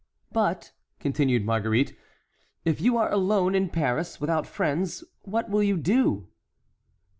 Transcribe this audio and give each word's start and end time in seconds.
"But," 0.31 0.71
continued 0.99 1.45
Marguerite, 1.45 1.95
"if 2.65 2.81
you 2.81 2.97
are 2.97 3.11
alone 3.11 3.53
in 3.53 3.69
Paris, 3.69 4.19
without 4.19 4.47
friends, 4.47 5.03
what 5.21 5.47
will 5.47 5.61
you 5.61 5.77
do?" 5.77 6.27